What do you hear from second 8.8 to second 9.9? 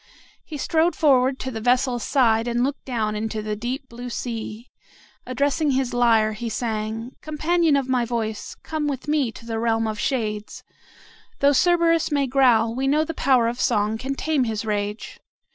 with me to the realm